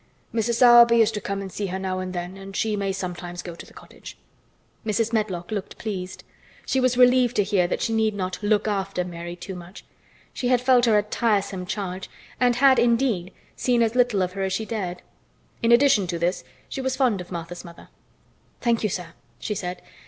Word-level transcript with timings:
Mrs. 0.33 0.55
Sowerby 0.55 0.99
is 1.03 1.11
to 1.11 1.21
come 1.21 1.41
and 1.41 1.51
see 1.51 1.67
her 1.67 1.77
now 1.77 1.99
and 1.99 2.11
then 2.11 2.35
and 2.35 2.55
she 2.55 2.75
may 2.75 2.91
sometimes 2.91 3.43
go 3.43 3.53
to 3.53 3.67
the 3.67 3.71
cottage." 3.75 4.17
Mrs. 4.83 5.13
Medlock 5.13 5.51
looked 5.51 5.77
pleased. 5.77 6.23
She 6.65 6.79
was 6.79 6.97
relieved 6.97 7.35
to 7.35 7.43
hear 7.43 7.67
that 7.67 7.81
she 7.83 7.93
need 7.93 8.15
not 8.15 8.41
"look 8.41 8.67
after" 8.67 9.03
Mary 9.05 9.35
too 9.35 9.53
much. 9.53 9.85
She 10.33 10.47
had 10.47 10.59
felt 10.59 10.85
her 10.85 10.97
a 10.97 11.03
tiresome 11.03 11.67
charge 11.67 12.09
and 12.39 12.55
had 12.55 12.79
indeed 12.79 13.31
seen 13.55 13.83
as 13.83 13.93
little 13.93 14.23
of 14.23 14.31
her 14.33 14.41
as 14.41 14.53
she 14.53 14.65
dared. 14.65 15.03
In 15.61 15.71
addition 15.71 16.07
to 16.07 16.17
this 16.17 16.43
she 16.67 16.81
was 16.81 16.95
fond 16.95 17.21
of 17.21 17.31
Martha's 17.31 17.63
mother. 17.63 17.89
"Thank 18.59 18.81
you, 18.81 18.89
sir," 18.89 19.09
she 19.37 19.53
said. 19.53 19.83